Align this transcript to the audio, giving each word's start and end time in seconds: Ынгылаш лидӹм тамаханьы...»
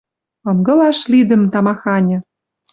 Ынгылаш 0.49 0.99
лидӹм 1.11 1.41
тамаханьы...» 1.51 2.17